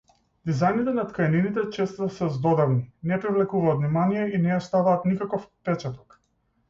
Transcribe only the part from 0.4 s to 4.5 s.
Дизајните на ткаенините често се здодевни, не привлекуваат внимание, и